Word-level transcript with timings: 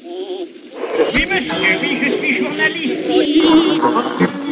Oui, 0.00 1.26
monsieur, 1.26 1.78
oui, 1.82 1.98
je 2.04 2.22
suis 2.22 2.38
journaliste. 2.38 3.08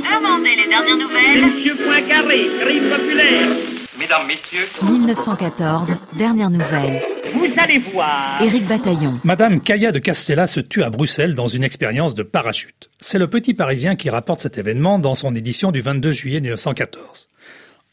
Demandez 0.05 0.57
les 0.57 0.69
dernières 0.69 0.97
nouvelles. 0.97 1.47
Monsieur 1.47 1.77
Poincaré, 1.77 2.47
crime 2.61 2.91
populaire. 2.91 3.57
Mesdames, 3.99 4.27
Messieurs, 4.27 4.67
1914, 4.83 5.95
dernière 6.19 6.51
nouvelle. 6.51 7.01
Vous 7.33 7.47
allez 7.59 7.79
voir. 7.93 8.43
Éric 8.43 8.67
Bataillon. 8.67 9.21
Madame 9.25 9.61
Kaya 9.61 9.93
de 9.93 9.99
Castella 10.01 10.47
se 10.49 10.61
tue 10.61 10.83
à 10.83 10.91
Bruxelles 10.91 11.35
dans 11.35 11.47
une 11.47 11.63
expérience 11.63 12.15
de 12.15 12.23
parachute. 12.25 12.91
C'est 13.01 13.19
le 13.19 13.29
petit 13.29 13.55
Parisien 13.55 13.95
qui 13.95 14.11
rapporte 14.11 14.41
cet 14.41 14.59
événement 14.59 14.99
dans 14.99 15.15
son 15.15 15.35
édition 15.35 15.71
du 15.71 15.81
22 15.81 16.13
juillet 16.13 16.41
1914. 16.41 17.29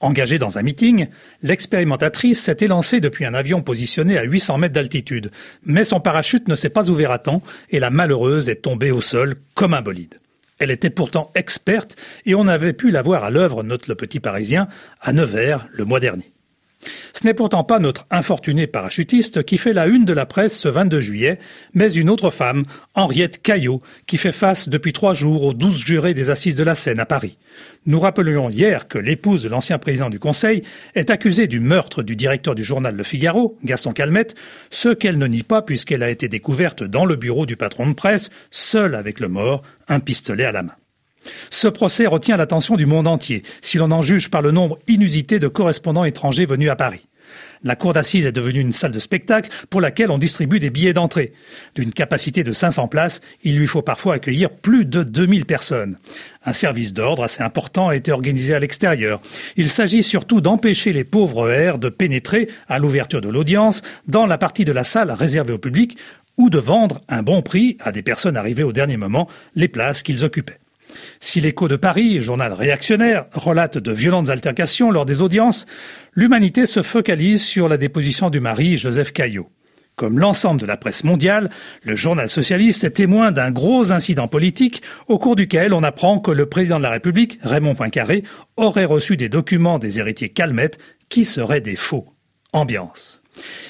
Engagée 0.03 0.37
dans 0.37 0.57
un 0.57 0.63
meeting, 0.63 1.07
l'expérimentatrice 1.43 2.43
s'est 2.43 2.57
élancée 2.59 2.99
depuis 2.99 3.23
un 3.23 3.33
avion 3.33 3.61
positionné 3.61 4.17
à 4.17 4.23
800 4.23 4.57
mètres 4.57 4.73
d'altitude. 4.73 5.31
Mais 5.63 5.85
son 5.85 6.01
parachute 6.01 6.49
ne 6.49 6.55
s'est 6.55 6.67
pas 6.67 6.89
ouvert 6.89 7.09
à 7.11 7.19
temps 7.19 7.41
et 7.69 7.79
la 7.79 7.89
malheureuse 7.89 8.49
est 8.49 8.63
tombée 8.63 8.91
au 8.91 8.99
sol 8.99 9.35
comme 9.53 9.73
un 9.73 9.81
bolide. 9.81 10.19
Elle 10.59 10.71
était 10.71 10.89
pourtant 10.89 11.31
experte 11.35 11.95
et 12.25 12.35
on 12.35 12.49
avait 12.49 12.73
pu 12.73 12.91
la 12.91 13.01
voir 13.01 13.23
à 13.23 13.29
l'œuvre, 13.29 13.63
note 13.63 13.87
le 13.87 13.95
petit 13.95 14.19
Parisien, 14.19 14.67
à 14.99 15.13
Nevers 15.13 15.69
le 15.71 15.85
mois 15.85 16.01
dernier. 16.01 16.32
Ce 17.13 17.25
n'est 17.25 17.33
pourtant 17.33 17.63
pas 17.63 17.79
notre 17.79 18.05
infortuné 18.11 18.67
parachutiste 18.67 19.43
qui 19.43 19.57
fait 19.57 19.73
la 19.73 19.87
une 19.87 20.05
de 20.05 20.13
la 20.13 20.25
presse 20.25 20.57
ce 20.57 20.67
22 20.67 20.99
juillet, 20.99 21.39
mais 21.73 21.91
une 21.93 22.09
autre 22.09 22.29
femme, 22.29 22.63
Henriette 22.95 23.41
Caillot, 23.41 23.81
qui 24.07 24.17
fait 24.17 24.31
face 24.31 24.69
depuis 24.69 24.93
trois 24.93 25.13
jours 25.13 25.43
aux 25.43 25.53
douze 25.53 25.83
jurés 25.83 26.13
des 26.13 26.29
assises 26.29 26.55
de 26.55 26.63
la 26.63 26.75
Seine 26.75 26.99
à 26.99 27.05
Paris. 27.05 27.37
Nous 27.85 27.99
rappelions 27.99 28.49
hier 28.49 28.87
que 28.87 28.97
l'épouse 28.97 29.43
de 29.43 29.49
l'ancien 29.49 29.77
président 29.77 30.09
du 30.09 30.19
Conseil 30.19 30.63
est 30.95 31.09
accusée 31.09 31.47
du 31.47 31.59
meurtre 31.59 32.03
du 32.03 32.15
directeur 32.15 32.55
du 32.55 32.63
journal 32.63 32.95
Le 32.95 33.03
Figaro, 33.03 33.57
Gaston 33.63 33.93
Calmette, 33.93 34.35
ce 34.69 34.89
qu'elle 34.89 35.17
ne 35.17 35.27
nie 35.27 35.43
pas 35.43 35.61
puisqu'elle 35.61 36.03
a 36.03 36.09
été 36.09 36.27
découverte 36.27 36.83
dans 36.83 37.05
le 37.05 37.15
bureau 37.15 37.45
du 37.45 37.57
patron 37.57 37.87
de 37.87 37.93
presse, 37.93 38.29
seule 38.51 38.95
avec 38.95 39.19
le 39.19 39.27
mort, 39.27 39.61
un 39.87 39.99
pistolet 39.99 40.45
à 40.45 40.51
la 40.51 40.63
main. 40.63 40.75
Ce 41.49 41.67
procès 41.67 42.05
retient 42.05 42.37
l'attention 42.37 42.75
du 42.75 42.85
monde 42.85 43.07
entier, 43.07 43.43
si 43.61 43.77
l'on 43.77 43.91
en 43.91 44.01
juge 44.01 44.29
par 44.29 44.41
le 44.41 44.51
nombre 44.51 44.79
inusité 44.87 45.39
de 45.39 45.47
correspondants 45.47 46.05
étrangers 46.05 46.45
venus 46.45 46.69
à 46.69 46.75
Paris. 46.75 47.07
La 47.63 47.75
cour 47.75 47.93
d'assises 47.93 48.25
est 48.25 48.31
devenue 48.31 48.59
une 48.59 48.71
salle 48.71 48.91
de 48.91 48.99
spectacle 48.99 49.49
pour 49.69 49.79
laquelle 49.79 50.11
on 50.11 50.17
distribue 50.17 50.59
des 50.59 50.69
billets 50.69 50.93
d'entrée. 50.93 51.33
D'une 51.75 51.93
capacité 51.93 52.43
de 52.43 52.51
500 52.51 52.87
places, 52.87 53.21
il 53.43 53.57
lui 53.57 53.67
faut 53.67 53.81
parfois 53.81 54.15
accueillir 54.15 54.49
plus 54.49 54.85
de 54.85 55.03
2000 55.03 55.45
personnes. 55.45 55.97
Un 56.45 56.53
service 56.53 56.93
d'ordre 56.93 57.23
assez 57.23 57.41
important 57.41 57.89
a 57.89 57.95
été 57.95 58.11
organisé 58.11 58.53
à 58.53 58.59
l'extérieur. 58.59 59.21
Il 59.55 59.69
s'agit 59.69 60.03
surtout 60.03 60.41
d'empêcher 60.41 60.91
les 60.91 61.05
pauvres 61.05 61.49
airs 61.49 61.79
de 61.79 61.89
pénétrer 61.89 62.49
à 62.67 62.79
l'ouverture 62.79 63.21
de 63.21 63.29
l'audience 63.29 63.81
dans 64.07 64.25
la 64.25 64.37
partie 64.37 64.65
de 64.65 64.73
la 64.73 64.83
salle 64.83 65.11
réservée 65.11 65.53
au 65.53 65.57
public 65.57 65.97
ou 66.37 66.49
de 66.49 66.57
vendre 66.57 67.01
un 67.07 67.23
bon 67.23 67.41
prix 67.41 67.77
à 67.79 67.91
des 67.91 68.01
personnes 68.01 68.37
arrivées 68.37 68.63
au 68.63 68.73
dernier 68.73 68.97
moment 68.97 69.29
les 69.55 69.67
places 69.67 70.03
qu'ils 70.03 70.25
occupaient. 70.25 70.59
Si 71.19 71.41
l'écho 71.41 71.67
de 71.67 71.75
Paris, 71.75 72.21
journal 72.21 72.53
réactionnaire, 72.53 73.25
relate 73.33 73.77
de 73.77 73.91
violentes 73.91 74.29
altercations 74.29 74.91
lors 74.91 75.05
des 75.05 75.21
audiences, 75.21 75.65
l'humanité 76.13 76.65
se 76.65 76.81
focalise 76.81 77.43
sur 77.43 77.67
la 77.67 77.77
déposition 77.77 78.29
du 78.29 78.39
mari 78.39 78.77
Joseph 78.77 79.11
Caillot. 79.11 79.49
Comme 79.95 80.17
l'ensemble 80.17 80.59
de 80.59 80.65
la 80.65 80.77
presse 80.77 81.03
mondiale, 81.03 81.51
le 81.83 81.95
journal 81.95 82.27
socialiste 82.27 82.83
est 82.83 82.91
témoin 82.91 83.31
d'un 83.31 83.51
gros 83.51 83.91
incident 83.91 84.27
politique 84.27 84.81
au 85.07 85.19
cours 85.19 85.35
duquel 85.35 85.73
on 85.73 85.83
apprend 85.83 86.19
que 86.19 86.31
le 86.31 86.47
président 86.47 86.77
de 86.79 86.83
la 86.83 86.89
République, 86.89 87.39
Raymond 87.43 87.75
Poincaré, 87.75 88.23
aurait 88.57 88.85
reçu 88.85 89.17
des 89.17 89.29
documents 89.29 89.77
des 89.77 89.99
héritiers 89.99 90.29
Calmette 90.29 90.79
qui 91.09 91.25
seraient 91.25 91.61
des 91.61 91.75
faux. 91.75 92.07
Ambiance. 92.53 93.22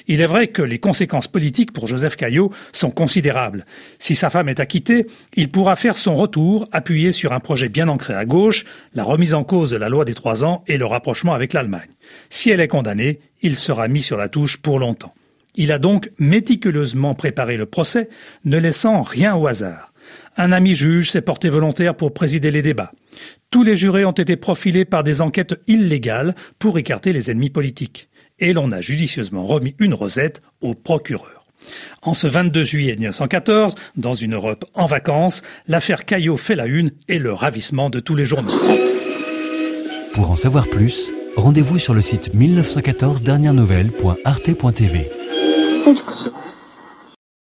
Il 0.07 0.21
est 0.21 0.25
vrai 0.25 0.47
que 0.47 0.61
les 0.61 0.79
conséquences 0.79 1.27
politiques 1.27 1.71
pour 1.71 1.87
Joseph 1.87 2.15
Caillot 2.15 2.51
sont 2.71 2.91
considérables. 2.91 3.65
Si 3.99 4.15
sa 4.15 4.29
femme 4.29 4.49
est 4.49 4.59
acquittée, 4.59 5.07
il 5.35 5.49
pourra 5.49 5.75
faire 5.75 5.95
son 5.95 6.15
retour 6.15 6.67
appuyé 6.71 7.11
sur 7.11 7.33
un 7.33 7.39
projet 7.39 7.69
bien 7.69 7.87
ancré 7.87 8.13
à 8.13 8.25
gauche, 8.25 8.65
la 8.93 9.03
remise 9.03 9.33
en 9.33 9.43
cause 9.43 9.69
de 9.69 9.77
la 9.77 9.89
loi 9.89 10.05
des 10.05 10.13
trois 10.13 10.43
ans 10.43 10.63
et 10.67 10.77
le 10.77 10.85
rapprochement 10.85 11.33
avec 11.33 11.53
l'Allemagne. 11.53 11.89
Si 12.29 12.49
elle 12.49 12.59
est 12.59 12.67
condamnée, 12.67 13.19
il 13.41 13.55
sera 13.55 13.87
mis 13.87 14.03
sur 14.03 14.17
la 14.17 14.29
touche 14.29 14.57
pour 14.57 14.79
longtemps. 14.79 15.13
Il 15.55 15.71
a 15.71 15.79
donc 15.79 16.11
méticuleusement 16.17 17.13
préparé 17.13 17.57
le 17.57 17.67
procès, 17.67 18.09
ne 18.45 18.57
laissant 18.57 19.03
rien 19.03 19.35
au 19.35 19.47
hasard. 19.47 19.92
Un 20.37 20.51
ami 20.51 20.75
juge 20.75 21.11
s'est 21.11 21.21
porté 21.21 21.49
volontaire 21.49 21.95
pour 21.95 22.13
présider 22.13 22.51
les 22.51 22.61
débats. 22.61 22.91
Tous 23.51 23.63
les 23.63 23.75
jurés 23.75 24.05
ont 24.05 24.11
été 24.11 24.35
profilés 24.35 24.85
par 24.85 25.03
des 25.03 25.21
enquêtes 25.21 25.55
illégales 25.67 26.35
pour 26.59 26.77
écarter 26.77 27.13
les 27.13 27.29
ennemis 27.29 27.49
politiques 27.49 28.09
et 28.39 28.53
l'on 28.53 28.71
a 28.71 28.81
judicieusement 28.81 29.45
remis 29.45 29.75
une 29.79 29.93
rosette 29.93 30.41
au 30.61 30.73
procureur. 30.73 31.45
En 32.01 32.13
ce 32.13 32.27
22 32.27 32.63
juillet 32.63 32.95
1914, 32.95 33.75
dans 33.95 34.13
une 34.13 34.33
Europe 34.33 34.65
en 34.73 34.85
vacances, 34.85 35.41
l'affaire 35.67 36.05
Caillot 36.05 36.35
fait 36.35 36.55
la 36.55 36.65
une 36.65 36.91
et 37.07 37.19
le 37.19 37.31
ravissement 37.31 37.89
de 37.89 37.99
tous 37.99 38.15
les 38.15 38.25
journaux. 38.25 38.53
Pour 40.13 40.29
en 40.29 40.35
savoir 40.35 40.67
plus, 40.67 41.13
rendez-vous 41.37 41.79
sur 41.79 41.93
le 41.93 42.01
site 42.01 42.33
1914 42.33 43.23
dernières 43.23 43.53
nouvelles.arte.tv. 43.53 45.09